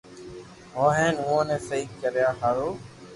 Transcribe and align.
ھوئي 0.75 0.93
ھين 0.97 1.15
اووہ 1.25 1.43
ني 1.47 1.57
سھي 1.67 1.79
ڪريا 2.01 2.27
ھارو 2.39 2.69